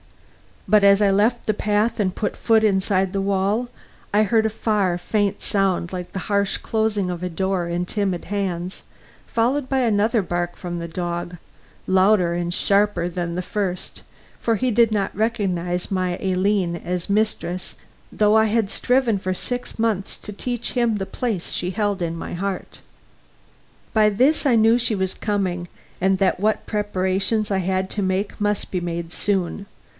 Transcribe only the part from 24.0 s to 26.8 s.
this I knew she was coming, and that what